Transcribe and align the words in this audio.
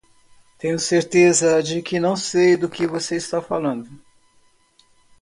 Tenho 0.57 0.79
certeza 0.79 1.61
que 1.85 1.99
não 1.99 2.15
sei 2.15 2.57
do 2.57 2.67
que 2.67 2.87
você 2.87 3.17
está 3.17 3.39
falando! 3.39 3.87